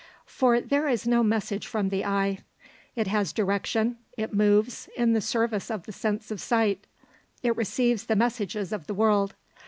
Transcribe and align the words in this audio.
For 0.25 0.59
there 0.59 0.87
is 0.87 1.05
no 1.05 1.21
message 1.21 1.67
from 1.67 1.89
the 1.89 2.03
eye. 2.03 2.39
It 2.95 3.05
has 3.05 3.31
direction, 3.31 3.99
it 4.17 4.33
moves, 4.33 4.89
in 4.97 5.13
the 5.13 5.21
service 5.21 5.69
of 5.69 5.83
the 5.83 5.91
sense 5.91 6.31
of 6.31 6.41
sight; 6.41 6.87
it 7.43 7.55
receives 7.55 8.07
the 8.07 8.15
messages 8.15 8.73
of 8.73 8.87
the 8.87 8.95
world. 8.95 9.35